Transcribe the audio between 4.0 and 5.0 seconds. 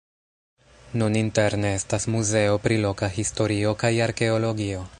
arkeologio.